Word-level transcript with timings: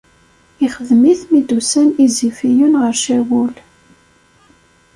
Ixdem-it 0.65 1.21
mi 1.31 1.41
d-usan 1.47 1.87
Izifiyen 2.05 2.73
ɣer 2.81 2.93
Cawul. 3.03 3.53